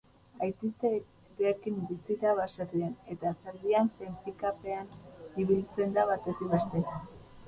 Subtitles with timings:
[0.43, 4.89] Aititerekin bizi da baserrian, eta zaldian zein pick-up-ean
[5.45, 6.97] ibiltzen da batetik bestera.